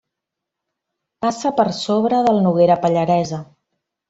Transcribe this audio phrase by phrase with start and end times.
[1.25, 3.41] Passa per sobre del Noguera Pallaresa.